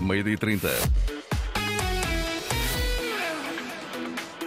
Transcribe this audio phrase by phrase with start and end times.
[0.00, 1.17] meio-dia e 30.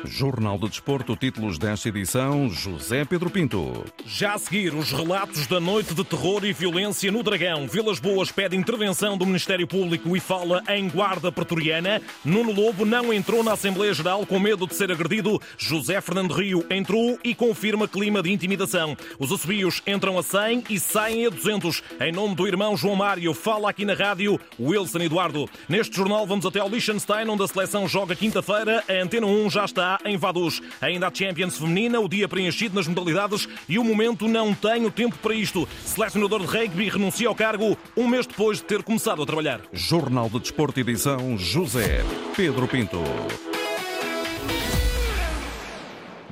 [0.05, 3.85] Jornal do Desporto, títulos desta edição, José Pedro Pinto.
[4.06, 7.67] Já a seguir, os relatos da noite de terror e violência no Dragão.
[7.67, 12.01] Vilas Boas pede intervenção do Ministério Público e fala em guarda pretoriana.
[12.25, 15.39] Nuno Lobo não entrou na Assembleia Geral com medo de ser agredido.
[15.57, 18.97] José Fernando Rio entrou e confirma clima de intimidação.
[19.20, 21.83] Os assobios entram a 100 e saem a 200.
[21.99, 25.49] Em nome do irmão João Mário, fala aqui na rádio Wilson Eduardo.
[25.69, 28.83] Neste jornal vamos até ao Liechtenstein, onde a seleção joga quinta-feira.
[28.88, 30.61] A Antena 1 já está em Vaduz.
[30.79, 35.18] Ainda a Champions feminina, o dia preenchido nas modalidades e o momento não tenho tempo
[35.18, 35.68] para isto.
[35.86, 39.62] Selecionador de rugby renuncia ao cargo um mês depois de ter começado a trabalhar.
[39.73, 42.04] Jornal de Desporto, edição José
[42.35, 43.02] Pedro Pinto.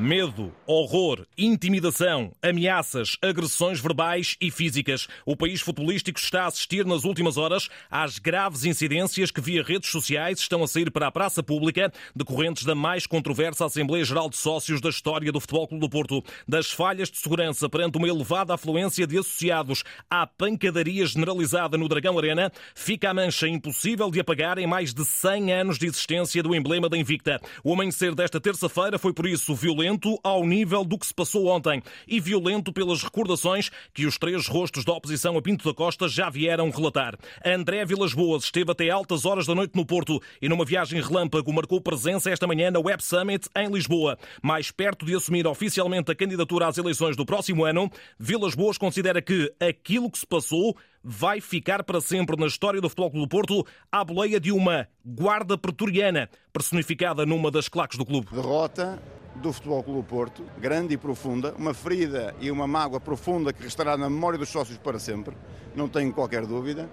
[0.01, 5.09] Medo, horror, intimidação, ameaças, agressões verbais e físicas.
[5.25, 9.89] O país futebolístico está a assistir nas últimas horas às graves incidências que via redes
[9.89, 14.37] sociais estão a sair para a praça pública, decorrentes da mais controversa Assembleia Geral de
[14.37, 18.53] Sócios da história do Futebol Clube do Porto, das falhas de segurança perante uma elevada
[18.53, 24.59] afluência de associados à pancadaria generalizada no Dragão Arena, fica a mancha impossível de apagar
[24.59, 27.41] em mais de 100 anos de existência do emblema da Invicta.
[27.65, 31.47] O amanhecer desta terça-feira foi por isso violento violento ao nível do que se passou
[31.47, 36.07] ontem e violento pelas recordações que os três rostos da oposição a Pinto da Costa
[36.07, 37.17] já vieram relatar.
[37.43, 41.51] André Vilas Boas esteve até altas horas da noite no Porto e numa viagem relâmpago
[41.51, 44.17] marcou presença esta manhã na Web Summit em Lisboa.
[44.43, 49.21] Mais perto de assumir oficialmente a candidatura às eleições do próximo ano, Vilas Boas considera
[49.21, 53.29] que aquilo que se passou vai ficar para sempre na história do Futebol Clube do
[53.29, 58.27] Porto à boleia de uma guarda pretoriana, personificada numa das claques do clube.
[58.31, 58.99] Derrota
[59.35, 63.97] do Futebol Clube Porto, grande e profunda, uma ferida e uma mágoa profunda que restará
[63.97, 65.35] na memória dos sócios para sempre,
[65.75, 66.89] não tenho qualquer dúvida,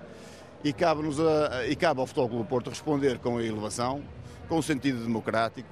[0.63, 4.03] e cabe, a, e cabe ao Futebol Clube Porto responder com a elevação,
[4.49, 5.69] com o sentido democrático,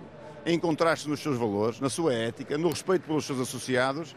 [0.46, 4.14] encontrar-se nos seus valores, na sua ética, no respeito pelos seus associados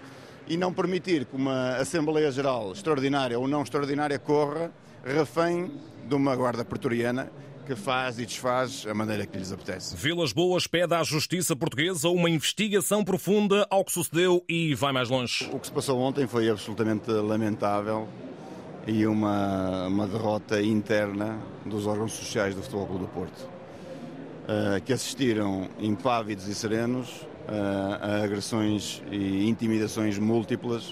[0.48, 4.72] e não permitir que uma Assembleia Geral extraordinária ou não extraordinária corra
[5.04, 5.72] refém
[6.08, 7.30] de uma guarda pretoriana
[7.68, 9.94] que faz e desfaz a maneira que lhes apetece.
[9.94, 15.10] Vilas Boas pede à justiça portuguesa uma investigação profunda ao que sucedeu e vai mais
[15.10, 15.50] longe.
[15.52, 18.08] O que se passou ontem foi absolutamente lamentável
[18.88, 24.94] e uma, uma derrota interna dos órgãos sociais do Futebol Clube do Porto, uh, que
[24.94, 27.10] assistiram impávidos e serenos
[27.50, 30.92] uh, a agressões e intimidações múltiplas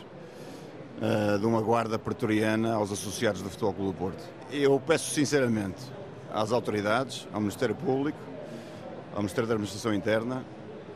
[0.99, 4.23] uh, de uma guarda pretoriana aos associados do Futebol Clube do Porto.
[4.51, 5.81] Eu peço sinceramente
[6.35, 8.17] às autoridades, ao Ministério Público,
[9.13, 10.45] ao Ministério da Administração Interna,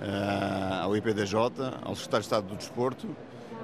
[0.02, 1.36] eh, ao IPDJ,
[1.82, 3.08] ao Secretário de Estado do Desporto,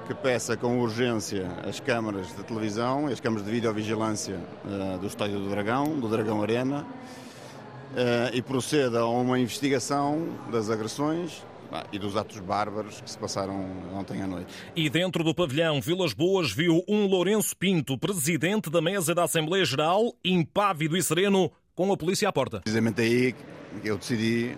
[0.06, 5.06] que peça com urgência as câmaras de televisão e as câmaras de videovigilância uh, do
[5.08, 11.44] Estádio do Dragão, do Dragão Arena, uh, e proceda a uma investigação das agressões
[11.92, 14.54] e dos atos bárbaros que se passaram ontem à noite.
[14.76, 19.64] E dentro do pavilhão Vilas Boas viu um Lourenço Pinto, presidente da mesa da Assembleia
[19.64, 22.60] Geral, impávido e sereno, com a polícia à porta.
[22.60, 23.34] Precisamente aí
[23.84, 24.56] eu decidi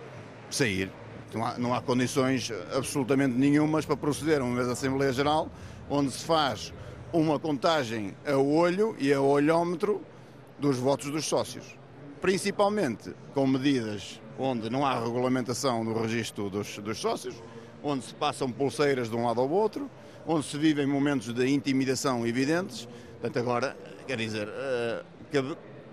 [0.49, 0.91] sair.
[1.35, 5.51] Não há, não há condições absolutamente nenhumas para proceder a uma Assembleia Geral
[5.91, 6.73] onde se faz
[7.13, 10.01] uma contagem a olho e a olhómetro
[10.59, 11.77] dos votos dos sócios.
[12.21, 17.35] Principalmente com medidas onde não há regulamentação no registro dos, dos sócios,
[17.83, 19.91] onde se passam pulseiras de um lado ao outro,
[20.27, 22.89] onde se vivem momentos de intimidação evidentes.
[23.21, 23.77] Portanto, agora,
[24.07, 25.05] quer dizer, uh,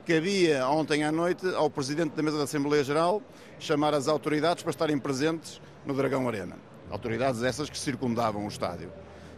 [0.06, 3.22] cabia ontem à noite ao Presidente da Mesa da Assembleia Geral
[3.60, 6.58] chamar as autoridades para estarem presentes no Dragão Arena.
[6.92, 8.92] Autoridades essas que circundavam o estádio.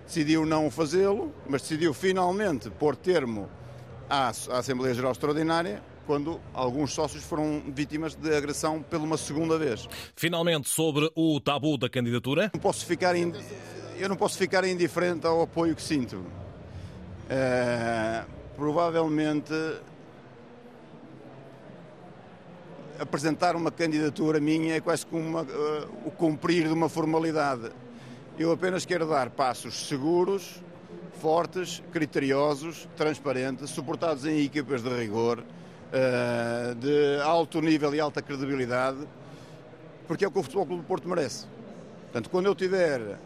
[0.05, 3.50] Decidiu não fazê-lo, mas decidiu finalmente pôr termo
[4.09, 9.88] à, Assembleia Geral Extraordinária quando alguns sócios foram vítimas de agressão pela uma segunda vez.
[10.16, 12.51] Finalmente, sobre o tabu da candidatura?
[12.53, 13.16] Não posso ficar.
[13.16, 16.17] Eu não posso ficar indiferente ao apoio que sinto.
[16.17, 19.53] Uh, provavelmente
[22.99, 25.46] apresentar uma candidatura minha é quase como uh,
[26.05, 27.72] o cumprir de uma formalidade.
[28.38, 30.61] Eu apenas quero dar passos seguros,
[31.20, 39.08] fortes, criteriosos, transparentes, suportados em equipas de rigor, uh, de alto nível e alta credibilidade,
[40.08, 41.46] porque é o que o Futebol Clube do Porto merece.
[42.03, 43.20] Portanto, quando eu tiver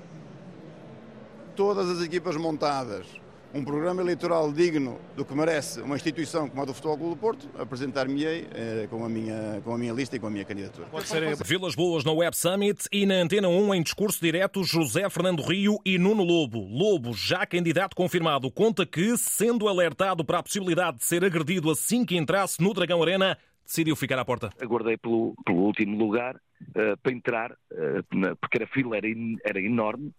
[1.56, 3.06] todas as equipas montadas,
[3.54, 7.20] um programa eleitoral digno do que merece uma instituição como a do Futebol Clube do
[7.20, 10.88] Porto, apresentar-me-ei eh, com, a minha, com a minha lista e com a minha candidatura.
[10.88, 15.10] Pode ser Vilas Boas no Web Summit e na Antena 1 em discurso direto José
[15.10, 16.60] Fernando Rio e Nuno Lobo.
[16.60, 22.06] Lobo, já candidato confirmado, conta que, sendo alertado para a possibilidade de ser agredido assim
[22.06, 24.50] que entrasse no Dragão Arena, decidiu ficar à porta?
[24.62, 29.60] Aguardei pelo, pelo último lugar uh, para entrar, uh, porque a fila era, in, era
[29.62, 30.14] enorme.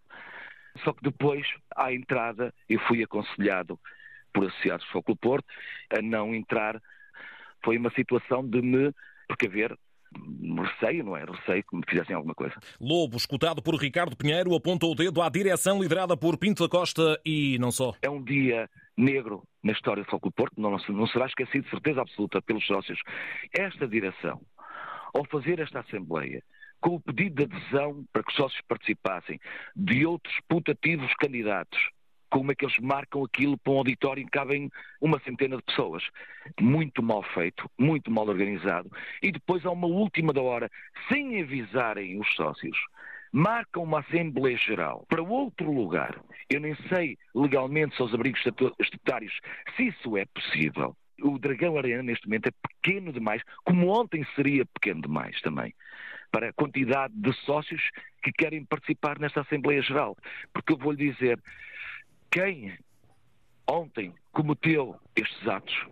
[0.84, 1.46] Só que depois,
[1.76, 3.78] à entrada, eu fui aconselhado
[4.32, 5.46] por associados do Foco Porto
[5.96, 6.80] a não entrar.
[7.64, 8.92] Foi uma situação de me
[9.28, 9.76] precaver
[10.62, 11.24] receio, não é?
[11.24, 12.54] Receio que me fizessem alguma coisa.
[12.80, 17.20] Lobo, escutado por Ricardo Pinheiro, apontou o dedo à direção liderada por Pinto da Costa
[17.24, 17.94] e não só.
[18.02, 22.02] É um dia negro na história do Foco Porto, não, não será esquecido de certeza
[22.02, 22.98] absoluta pelos sócios.
[23.52, 24.40] Esta direção,
[25.14, 26.42] ao fazer esta Assembleia,
[26.82, 29.40] com o pedido de adesão para que os sócios participassem
[29.74, 31.78] de outros putativos candidatos,
[32.28, 34.70] como é que eles marcam aquilo para um auditório em que cabem
[35.00, 36.02] uma centena de pessoas.
[36.60, 38.90] Muito mal feito, muito mal organizado.
[39.22, 40.70] E depois, a uma última da hora,
[41.08, 42.76] sem avisarem os sócios,
[43.30, 46.20] marcam uma Assembleia Geral para outro lugar.
[46.50, 49.38] Eu nem sei legalmente se aos abrigos estatutários
[49.76, 50.96] se isso é possível.
[51.22, 55.72] O Dragão Arena, neste momento, é pequeno demais, como ontem seria pequeno demais também,
[56.32, 57.82] para a quantidade de sócios
[58.22, 60.16] que querem participar nesta Assembleia Geral.
[60.52, 61.38] Porque eu vou-lhe dizer,
[62.30, 62.76] quem
[63.68, 65.86] ontem cometeu estes atos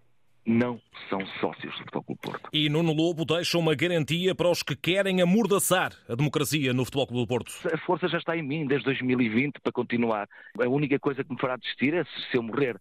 [0.46, 2.50] não são sócios do Futebol Clube Porto.
[2.52, 7.06] E Nuno Lobo deixa uma garantia para os que querem amordaçar a democracia no Futebol
[7.06, 7.52] Clube Porto.
[7.72, 10.28] A força já está em mim desde 2020 para continuar.
[10.58, 12.80] A única coisa que me fará desistir é se eu morrer.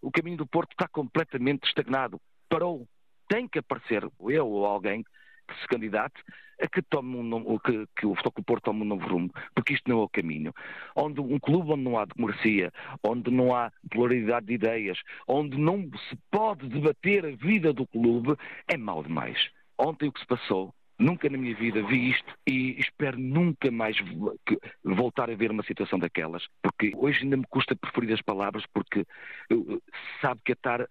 [0.00, 2.20] O caminho do Porto está completamente estagnado.
[2.48, 2.86] Parou.
[3.28, 5.04] Tem que aparecer eu ou alguém
[5.52, 6.14] que se candidate
[6.60, 9.88] a que, tome um, que, que o Futebol Porto tome um novo rumo, porque isto
[9.90, 10.52] não é o caminho.
[10.94, 12.72] Onde um clube onde não há democracia,
[13.04, 18.36] onde não há pluralidade de ideias, onde não se pode debater a vida do clube,
[18.68, 19.50] é mal demais.
[19.76, 23.96] Ontem o que se passou Nunca na minha vida vi isto e espero nunca mais
[24.84, 29.04] voltar a ver uma situação daquelas, porque hoje ainda me custa preferir as palavras, porque
[30.20, 30.88] sabe que é estar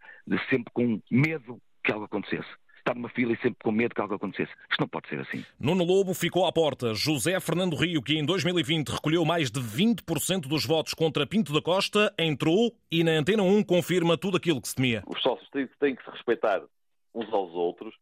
[0.50, 2.50] sempre com medo que algo acontecesse
[2.92, 4.52] estar numa fila e sempre com medo que algo acontecesse.
[4.70, 5.44] Isto não pode ser assim.
[5.60, 6.94] Nuno Lobo ficou à porta.
[6.94, 11.62] José Fernando Rio, que em 2020 recolheu mais de 20% dos votos contra Pinto da
[11.62, 15.04] Costa, entrou e na Antena 1 confirma tudo aquilo que se temia.
[15.08, 16.62] Os sócios têm, têm que se respeitar
[17.14, 17.94] uns aos outros,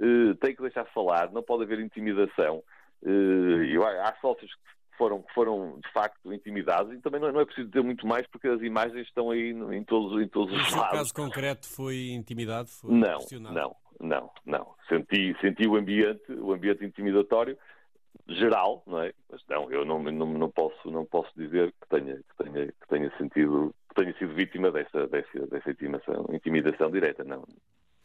[0.00, 2.62] uh, têm que deixar falar, não pode haver intimidação.
[3.02, 7.44] Uh, há sócios que foram, que foram de facto intimidados e também não, não, é
[7.44, 10.92] preciso dizer muito mais porque as imagens estão aí em todos, em todos os lados.
[10.94, 12.68] O caso concreto foi intimidado?
[12.68, 13.18] Foi não,
[13.52, 14.74] não, não, não.
[14.88, 17.56] Senti, senti o ambiente, o ambiente intimidatório
[18.28, 19.12] geral, não é?
[19.30, 22.88] Mas não, eu não, não, não posso, não posso dizer que tenha, que tenha, que
[22.88, 27.44] tenha sentido, que tenha sido vítima dessa, dessa, dessa intimidação, intimidação direta, não.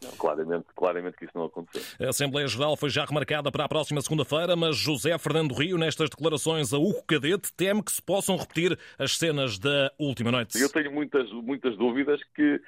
[0.01, 2.07] Não, claramente, claramente que isso não aconteceu.
[2.07, 6.09] A Assembleia Geral foi já remarcada para a próxima segunda-feira, mas José Fernando Rio, nestas
[6.09, 10.57] declarações a Hugo Cadete, teme que se possam repetir as cenas da última noite.
[10.57, 12.61] Eu tenho muitas, muitas dúvidas que,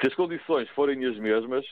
[0.00, 1.64] se as condições forem as mesmas,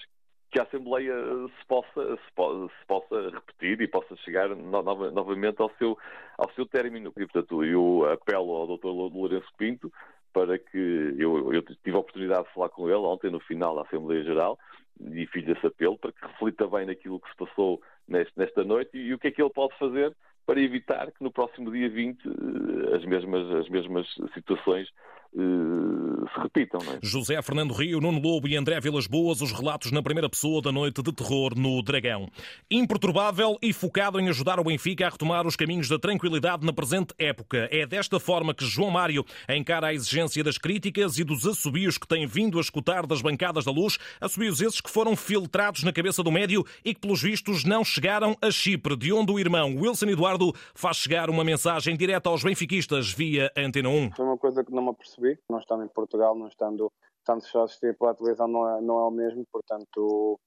[0.54, 1.12] que a Assembleia
[1.58, 5.98] se possa, se, po se possa repetir e possa chegar no, no, novamente ao seu,
[6.38, 7.12] ao seu término.
[7.16, 8.86] E, portanto, eu apelo ao Dr.
[8.86, 9.92] Lourenço Pinto
[10.32, 13.82] para que eu, eu tive a oportunidade de falar com ele ontem no final da
[13.82, 14.56] Assembleia Geral
[15.00, 18.96] e fiz esse apelo para que reflita bem naquilo que se passou neste, nesta noite
[18.96, 20.14] e, e o que é que ele pode fazer
[20.46, 24.88] para evitar que no próximo dia 20 eh, as mesmas, as mesmas situações
[25.34, 26.80] se repitam.
[26.80, 26.98] É?
[27.02, 30.70] José Fernando Rio, Nuno Lobo e André Vilas Boas, os relatos na primeira pessoa da
[30.70, 32.28] noite de terror no Dragão.
[32.70, 37.14] Imperturbável e focado em ajudar o Benfica a retomar os caminhos da tranquilidade na presente
[37.18, 37.68] época.
[37.70, 42.06] É desta forma que João Mário encara a exigência das críticas e dos assobios que
[42.06, 46.22] tem vindo a escutar das bancadas da luz, assobios esses que foram filtrados na cabeça
[46.22, 50.06] do médio e que, pelos vistos, não chegaram a Chipre, de onde o irmão Wilson
[50.06, 54.12] Eduardo faz chegar uma mensagem direta aos benfiquistas via Antena 1.
[54.12, 56.90] Foi uma coisa que não me apercebi Não estando em Portugal, não estando
[57.24, 60.38] tanto só assistir pela televisão, não é, não é o mesmo, portanto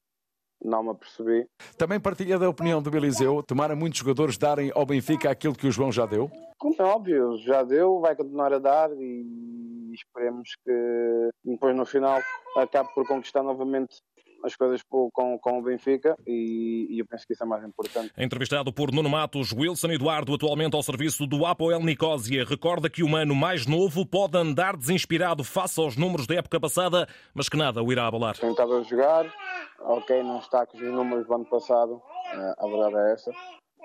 [0.64, 1.48] não me apercebi.
[1.78, 5.72] Também partilha da opinião do Eliseu, tomara muitos jogadores darem ao Benfica aquilo que o
[5.72, 6.32] João já deu?
[6.58, 12.20] Como é óbvio, já deu, vai continuar a dar e esperemos que depois no final
[12.56, 14.02] acabe por conquistar novamente
[14.48, 18.12] as coisas com, com o Benfica e, e, eu penso que isso é mais importante.
[18.18, 23.10] Entrevistado por Nuno Matos, Wilson Eduardo, atualmente ao serviço do Apoel Nicosia, recorda que o
[23.10, 27.84] mano mais novo pode andar desinspirado face aos números da época passada, mas que nada
[27.84, 28.38] o irá abalar.
[28.38, 29.32] Tem estado a jogar,
[29.80, 32.02] ok, não está com os números do ano passado,
[32.34, 33.32] eh, a verdade é essa,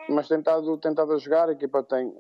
[0.09, 2.13] mas estado a jogar, a equipa tem,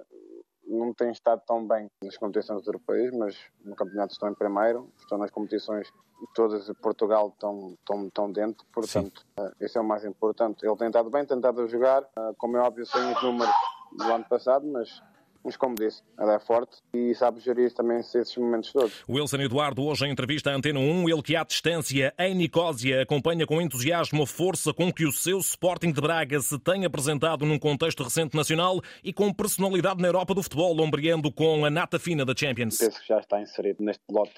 [0.72, 5.18] não tem estado tão bem nas competições europeias, mas no campeonato estão em primeiro, estão
[5.18, 5.92] nas competições
[6.34, 10.64] todas de Portugal estão, estão, estão dentro, portanto, uh, isso é o mais importante.
[10.64, 13.54] Ele tem estado bem, tem estado a jogar, uh, como é óbvio, sem os números
[13.96, 15.02] do ano passado, mas
[15.44, 19.04] mas como disse, ela é forte e sabe gerir também esses momentos todos.
[19.08, 23.46] Wilson Eduardo, hoje em entrevista à Antena 1, ele que à distância em Nicósia acompanha
[23.46, 27.58] com entusiasmo a força com que o seu Sporting de Braga se tem apresentado num
[27.58, 32.24] contexto recente nacional e com personalidade na Europa do futebol, ombreando com a nata fina
[32.24, 32.78] da Champions.
[32.78, 34.34] Penso que já está inserido neste lote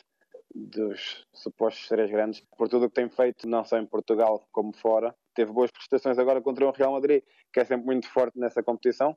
[0.54, 4.72] dos supostos três grandes, por tudo o que tem feito, não só em Portugal como
[4.72, 5.14] fora.
[5.34, 9.16] Teve boas prestações agora contra o Real Madrid, que é sempre muito forte nessa competição,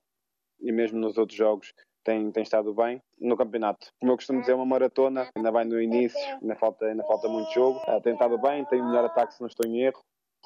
[0.61, 1.73] e mesmo nos outros jogos
[2.03, 3.01] tem, tem estado bem.
[3.19, 6.85] No campeonato, como eu costumo dizer, é uma maratona, ainda vai no início, ainda falta,
[6.85, 7.79] ainda falta muito jogo.
[7.87, 10.01] Uh, tem estado bem, tem o melhor ataque se não estou em erro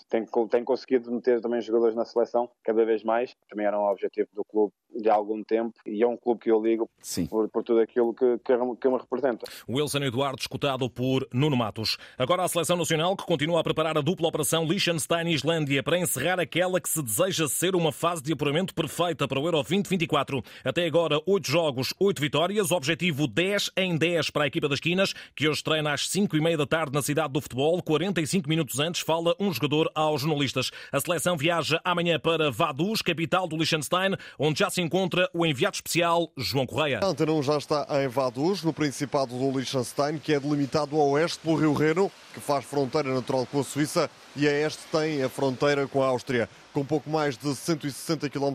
[0.09, 3.35] tem, tem conseguido meter também jogadores na seleção cada vez mais.
[3.49, 6.62] Também era um objetivo do clube de algum tempo e é um clube que eu
[6.62, 6.89] ligo
[7.29, 9.45] por, por, tudo aquilo que, que, que me representa.
[9.67, 11.98] Wilson Eduardo, escutado por Nuno Matos.
[12.17, 16.79] Agora a seleção nacional que continua a preparar a dupla operação Liechtenstein-Islândia para encerrar aquela
[16.79, 20.43] que se deseja ser uma fase de apuramento perfeita para o Euro 2024.
[20.63, 25.13] Até agora, 8 jogos, 8 vitórias, objetivo 10 em 10 para a equipa das Quinas,
[25.36, 27.81] que hoje treina às 5 e meia da tarde na cidade do futebol.
[27.81, 30.71] 45 minutos antes fala um jogador aos jornalistas.
[30.91, 35.75] A seleção viaja amanhã para Vaduz, capital do Liechtenstein, onde já se encontra o enviado
[35.75, 37.00] especial João Correia.
[37.01, 41.03] A Antena 1 já está em Vaduz, no Principado do Liechtenstein, que é delimitado a
[41.03, 45.23] oeste pelo Rio Reno, que faz fronteira natural com a Suíça, e a este tem
[45.23, 46.50] a fronteira com a Áustria.
[46.73, 48.53] Com pouco mais de 160 km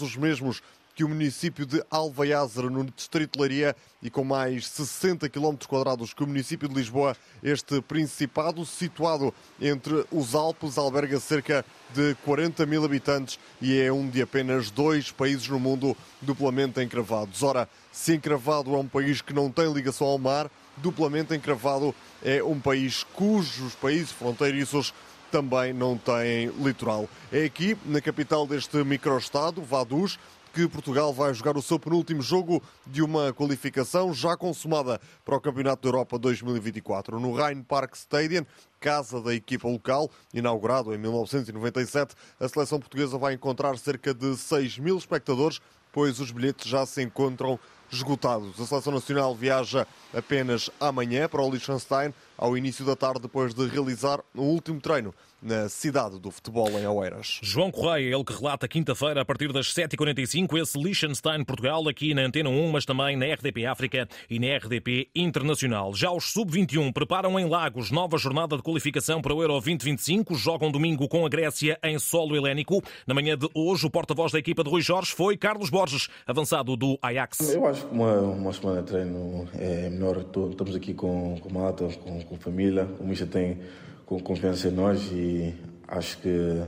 [0.00, 0.62] os mesmos
[0.94, 6.14] que o município de Alvaiázere, no distrito de Leiria, e com mais 60 km quadrados
[6.14, 12.64] que o município de Lisboa, este principado, situado entre os Alpes, alberga cerca de 40
[12.66, 17.42] mil habitantes e é um de apenas dois países no mundo duplamente encravados.
[17.42, 22.42] Ora, se encravado é um país que não tem ligação ao mar, duplamente encravado é
[22.42, 24.92] um país cujos países fronteiriços
[25.30, 27.08] também não têm litoral.
[27.32, 30.16] É aqui, na capital deste microestado, Vaduz,
[30.54, 35.40] que Portugal vai jogar o seu penúltimo jogo de uma qualificação já consumada para o
[35.40, 37.18] Campeonato da Europa 2024.
[37.18, 38.46] No Rhein Park Stadium,
[38.78, 44.78] casa da equipa local, inaugurado em 1997, a seleção portuguesa vai encontrar cerca de 6
[44.78, 47.58] mil espectadores, pois os bilhetes já se encontram
[47.96, 48.60] esgotados.
[48.60, 53.66] A seleção nacional viaja apenas amanhã para o Liechtenstein, ao início da tarde, depois de
[53.66, 57.38] realizar o último treino na cidade do futebol em Oeiras.
[57.42, 62.22] João Correia, ele que relata quinta-feira a partir das 7h45 esse Liechtenstein Portugal aqui na
[62.22, 65.94] Antena 1, mas também na RDP África e na RDP Internacional.
[65.94, 70.34] Já os Sub-21 preparam em Lagos nova jornada de qualificação para o Euro 2025.
[70.34, 72.82] Jogam domingo com a Grécia em solo helénico.
[73.06, 76.74] Na manhã de hoje, o porta-voz da equipa de Rui Jorge foi Carlos Borges, avançado
[76.74, 77.40] do Ajax.
[77.52, 80.18] Eu acho uma, uma semana de treino é melhor.
[80.18, 82.88] Estamos aqui com, com malta, com, com família.
[82.98, 83.58] O Misha tem
[84.06, 85.54] com confiança em nós e
[85.88, 86.62] acho que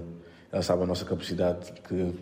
[0.52, 2.14] ela sabe a nossa capacidade que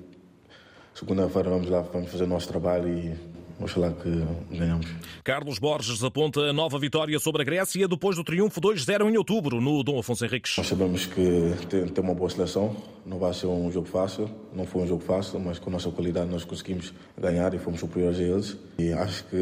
[0.95, 4.11] segunda-feira vamos lá, vamos fazer o nosso trabalho e Oxalá que
[4.57, 4.87] ganhamos.
[5.23, 9.61] Carlos Borges aponta a nova vitória sobre a Grécia depois do triunfo 2-0 em outubro
[9.61, 10.57] no Dom Afonso Henriques.
[10.57, 14.67] Nós sabemos que tem, tem, uma boa seleção, não vai ser um jogo fácil, não
[14.67, 18.19] foi um jogo fácil, mas com a nossa qualidade nós conseguimos ganhar e fomos superiores
[18.19, 18.57] a eles.
[18.79, 19.37] E acho que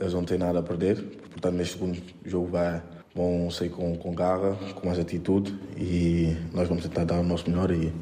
[0.00, 2.82] eles não têm nada a perder, portanto neste segundo jogo vai
[3.14, 7.50] vão sair com, com garra, com mais atitude e nós vamos tentar dar o nosso
[7.50, 7.92] melhor e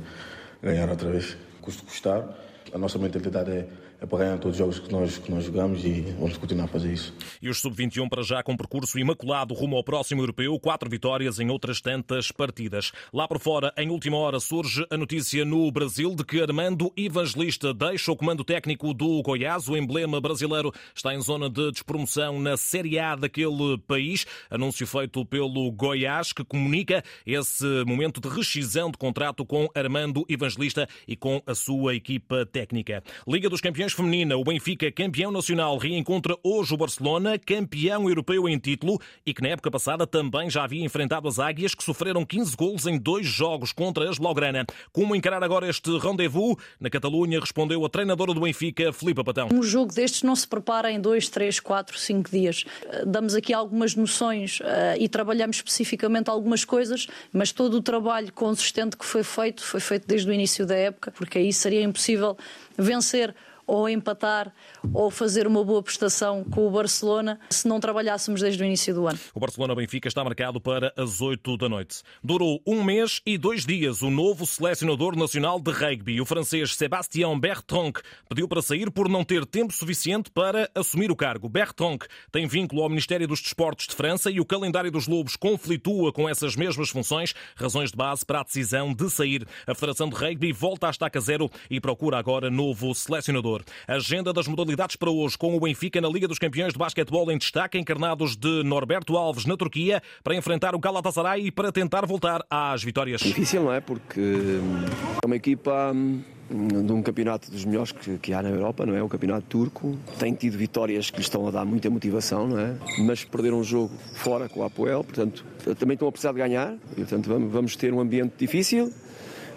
[0.62, 1.36] ganhar outra vez.
[1.62, 2.28] Custo custar.
[2.72, 3.66] A nossa mentalidade é
[4.04, 7.14] ganhar todos os jogos que nós, que nós jogamos e vamos continuar a fazer isso.
[7.40, 11.50] E os sub-21 para já com percurso imaculado rumo ao próximo europeu, quatro vitórias em
[11.50, 12.92] outras tantas partidas.
[13.12, 17.72] Lá por fora, em última hora, surge a notícia no Brasil de que Armando Evangelista
[17.72, 19.68] deixa o comando técnico do Goiás.
[19.68, 24.26] O emblema brasileiro está em zona de despromoção na Série A daquele país.
[24.50, 30.88] Anúncio feito pelo Goiás, que comunica esse momento de rescisão de contrato com Armando Evangelista
[31.06, 33.02] e com a sua equipa técnica.
[33.26, 38.58] Liga dos Campeões feminina, o Benfica, campeão nacional, reencontra hoje o Barcelona, campeão europeu em
[38.58, 42.54] título e que na época passada também já havia enfrentado as Águias, que sofreram 15
[42.54, 44.66] golos em dois jogos contra as Blaugrana.
[44.92, 46.56] Como encarar agora este rendezvous?
[46.78, 49.48] Na Catalunha respondeu a treinadora do Benfica, Filipe Patão.
[49.50, 52.64] Um jogo destes não se prepara em dois, três, quatro, cinco dias.
[52.90, 54.64] Eh, damos aqui algumas noções uh,
[54.98, 60.06] e trabalhamos especificamente algumas coisas, mas todo o trabalho consistente que foi feito foi feito
[60.06, 62.36] desde o início da época, porque aí seria impossível
[62.76, 63.34] vencer
[63.66, 64.52] ou empatar
[64.92, 69.06] ou fazer uma boa prestação com o Barcelona se não trabalhássemos desde o início do
[69.06, 69.18] ano.
[69.34, 72.02] O Barcelona-Benfica está marcado para as 8 da noite.
[72.22, 77.38] Durou um mês e dois dias o novo selecionador nacional de rugby, o francês Sébastien
[77.38, 77.94] Bertrand,
[78.28, 81.48] pediu para sair por não ter tempo suficiente para assumir o cargo.
[81.48, 81.98] Bertrand
[82.30, 86.28] tem vínculo ao Ministério dos Desportos de França e o calendário dos Lobos conflitua com
[86.28, 89.46] essas mesmas funções, razões de base para a decisão de sair.
[89.66, 93.55] A Federação de Rugby volta à estaca zero e procura agora novo selecionador.
[93.86, 97.38] Agenda das modalidades para hoje, com o Benfica na Liga dos Campeões de Basquetebol em
[97.38, 102.44] destaque, encarnados de Norberto Alves na Turquia, para enfrentar o Galatasaray e para tentar voltar
[102.50, 103.20] às vitórias.
[103.20, 103.80] Difícil, não é?
[103.80, 104.84] Porque hum,
[105.22, 108.94] é uma equipa hum, de um campeonato dos melhores que, que, há na Europa, não
[108.94, 109.02] é?
[109.02, 109.98] O campeonato turco.
[110.18, 112.76] Tem tido vitórias que lhe estão a dar muita motivação, não é?
[112.98, 115.44] Mas perderam um jogo fora com o Apoel, portanto,
[115.78, 116.74] também estão a precisar de ganhar.
[116.92, 118.92] E, portanto, vamos, vamos ter um ambiente difícil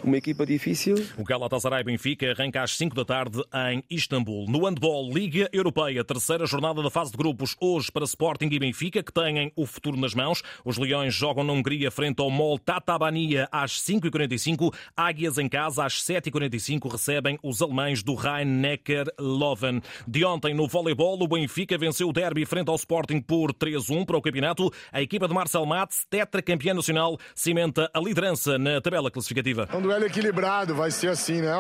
[0.04, 0.96] uma equipa difícil.
[1.18, 3.42] O Galatasaray Benfica arranca às 5 da tarde
[3.72, 4.46] em Istambul.
[4.48, 9.04] No handball, Liga Europeia, terceira jornada da fase de grupos, hoje para Sporting e Benfica,
[9.04, 10.42] que têm o futuro nas mãos.
[10.64, 14.74] Os Leões jogam na Hungria frente ao MOL Tatabania às 5h45.
[14.96, 19.82] Águias em casa às 7h45 recebem os alemães do Rhein-Neckar Loven.
[20.08, 24.18] De ontem, no voleibol, o Benfica venceu o derby frente ao Sporting por 3-1 para
[24.18, 24.72] o campeonato.
[24.92, 30.76] A equipa de Marcel Matz, tetracampeã nacional, cimenta a liderança na tabela classificativa duelo equilibrado,
[30.76, 31.52] vai ser assim, né?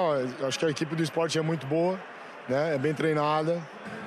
[0.48, 2.00] Acho que a equipe do esporte é muito boa,
[2.48, 2.76] né?
[2.76, 3.60] É bem treinada.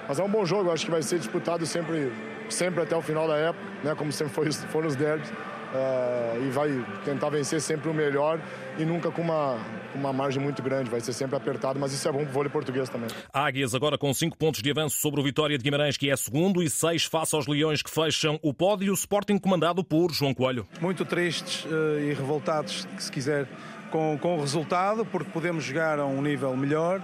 [0.06, 2.12] Mas é um bom jogo, acho que vai ser disputado sempre,
[2.48, 3.94] sempre até o final da época, né?
[3.96, 5.28] Como sempre foi, foram os derbys.
[5.28, 8.38] Uh, e vai tentar vencer sempre o melhor
[8.78, 9.58] e nunca com uma,
[9.94, 10.90] uma margem muito grande.
[10.90, 13.08] Vai ser sempre apertado, mas isso é bom para o vôlei português também.
[13.32, 16.62] Águias agora com 5 pontos de avanço sobre o Vitória de Guimarães, que é segundo,
[16.62, 18.92] e 6 face aos Leões, que fecham o pódio.
[18.92, 20.68] Sporting comandado por João Coelho.
[20.78, 23.48] Muito tristes uh, e revoltados, se quiser,
[23.92, 27.00] com, com o resultado, porque podemos jogar a um nível melhor,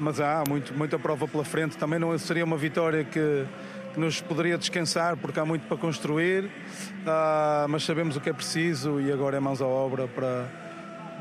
[0.00, 1.76] mas há muito, muita prova pela frente.
[1.76, 3.44] Também não seria uma vitória que,
[3.92, 8.32] que nos poderia descansar, porque há muito para construir, uh, mas sabemos o que é
[8.32, 10.69] preciso e agora é mãos à obra para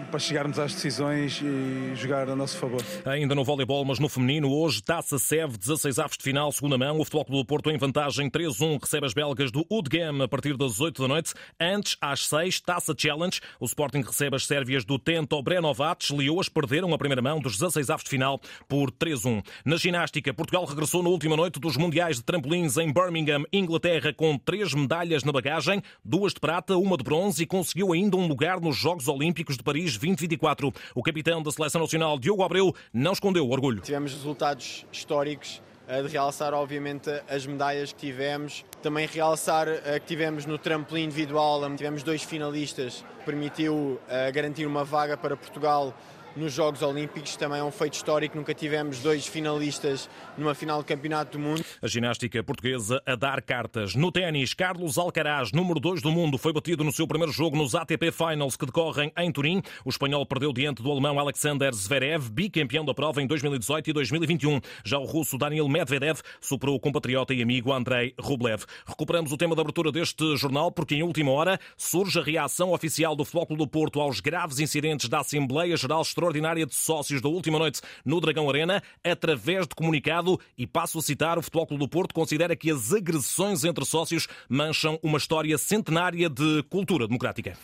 [0.10, 2.82] para chegarmos às decisões e jogar a nosso favor.
[3.06, 7.00] Ainda no voleibol, mas no feminino, hoje Taça Sev, 16 aves de final, segunda mão.
[7.00, 10.56] O Futebol Clube do Porto em vantagem 3-1 recebe as belgas do Udgame a partir
[10.58, 11.34] das 8 da noite.
[11.60, 13.40] Antes, às 6, Taça Challenge.
[13.60, 16.12] O Sporting recebe as sérvias do Tento Brenovac.
[16.14, 19.44] Leoas perderam a primeira mão dos 16 aves de final por 3-1.
[19.66, 24.38] Na ginástica, Portugal regressou na última noite dos Mundiais de Trampolins em Birmingham, Inglaterra, com
[24.38, 28.60] três medalhas na bagagem, duas de prata, uma de bronze e conseguiu ainda um lugar
[28.60, 30.74] nos Jogos Olímpicos de Paris 2024.
[30.96, 33.82] O capitão da Seleção Nacional, Diogo Abreu, não escondeu o orgulho.
[33.82, 38.64] Tivemos resultados históricos eh, de realçar, obviamente, as medalhas que tivemos.
[38.84, 44.84] Também realçar eh, que tivemos no trampolim individual, tivemos dois finalistas, permitiu eh, garantir uma
[44.84, 45.92] vaga para Portugal
[46.36, 47.36] nos Jogos Olímpicos.
[47.36, 51.64] Também é um feito histórico, nunca tivemos dois finalistas numa final do Campeonato do Mundo.
[51.82, 53.96] A ginástica portuguesa a dar cartas.
[53.96, 57.76] No ténis, Carlos Alcaraz, número 2 do mundo, foi batido no seu primeiro jogo nos
[57.76, 59.62] ATP Finals que decorrem em Turim.
[59.86, 64.60] O espanhol perdeu diante do alemão Alexander Zverev, bicampeão da prova em 2018 e 2021.
[64.84, 68.64] Já o russo Daniel Medvedev superou o compatriota e amigo Andrei Rublev.
[68.86, 73.16] Recuperamos o tema da abertura deste jornal porque em última hora surge a reação oficial
[73.16, 77.58] do Futebol do Porto aos graves incidentes da Assembleia Geral extraordinária de sócios da última
[77.58, 81.90] noite no Dragão Arena, através de comunicado, e passo a citar, o Futebol Clube do
[81.90, 87.58] Porto considera que as agressões entre sócios mancham uma história centenária de cultura democrática.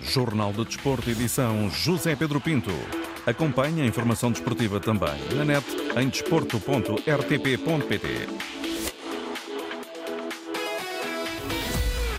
[0.00, 2.72] Jornal de Desporto, edição José Pedro Pinto.
[3.26, 5.66] Acompanhe a informação desportiva também na net
[6.00, 8.67] em desporto.rtp.pt.